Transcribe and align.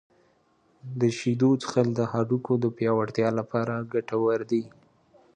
•د 0.99 1.01
شیدو 1.17 1.51
څښل 1.61 1.87
د 1.95 2.01
هډوکو 2.11 2.53
د 2.63 2.65
پیاوړتیا 2.77 3.29
لپاره 3.39 3.73
ګټور 3.93 4.39
دي. 4.51 4.63